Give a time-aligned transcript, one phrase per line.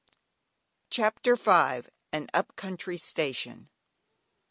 [0.89, 1.87] CHAPTER V.
[2.11, 3.69] AN UP COUNTRY STATION.